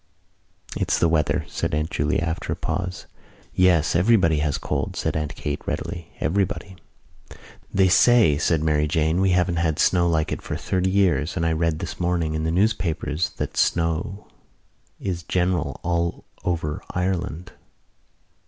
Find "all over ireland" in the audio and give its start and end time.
15.83-17.51